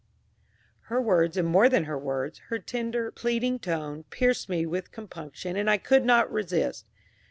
[0.85, 5.55] Her words, and, more than her words, her tender, pleading tone, pierced me with compunction,
[5.55, 6.87] and I could not resist.